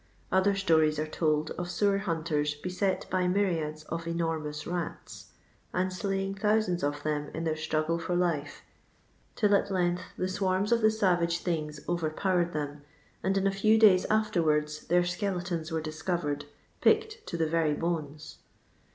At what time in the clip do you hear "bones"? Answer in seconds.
17.75-18.39